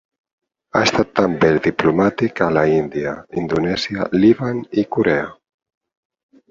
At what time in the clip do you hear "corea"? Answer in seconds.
4.97-5.33